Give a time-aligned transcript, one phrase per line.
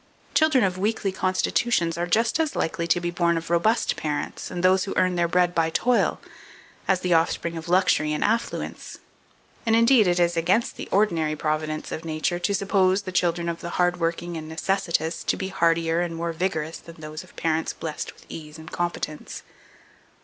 [0.33, 4.63] Children of weakly constitutions are just as likely to be born of robust parents, and
[4.63, 6.19] those who earn their bread by toil,
[6.87, 8.97] as the offspring of luxury and affluence;
[9.63, 13.61] and, indeed, it is against the ordinary providence of Nature to suppose the children of
[13.61, 18.11] the hardworking and necessitous to be hardier and more vigorous than those of parents blessed
[18.15, 19.43] with ease and competence.